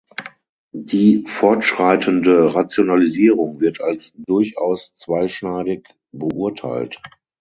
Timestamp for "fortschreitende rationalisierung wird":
1.27-3.81